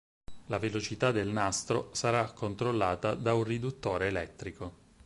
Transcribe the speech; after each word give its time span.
La 0.47 0.57
velocità 0.57 1.11
del 1.11 1.27
nastro 1.27 1.89
sarà 1.93 2.25
controllata 2.31 3.13
da 3.13 3.35
un 3.35 3.43
riduttore 3.43 4.07
elettrico. 4.07 4.73